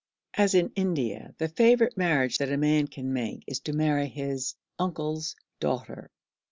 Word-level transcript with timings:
As 0.33 0.55
in 0.55 0.71
India, 0.75 1.35
the 1.37 1.47
favourite 1.47 1.95
marriage 1.95 2.39
that 2.39 2.51
a 2.51 2.57
man 2.57 2.87
can 2.87 3.13
make 3.13 3.43
is 3.45 3.59
to 3.59 3.73
marry 3.73 4.07
his 4.07 4.55
'uncle's 4.79 5.35
daughter.' 5.59 6.09